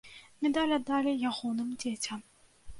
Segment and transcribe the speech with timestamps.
[0.45, 2.29] Медаль аддалі ягоным дзецям.